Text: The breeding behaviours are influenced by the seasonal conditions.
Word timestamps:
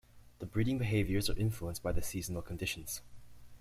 The 0.39 0.47
breeding 0.47 0.79
behaviours 0.79 1.29
are 1.29 1.37
influenced 1.37 1.83
by 1.83 1.91
the 1.91 2.01
seasonal 2.01 2.41
conditions. 2.41 3.01